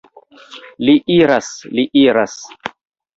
Li 0.87 0.95
iras, 1.15 1.49
li 1.75 1.85
iras! 2.05 2.39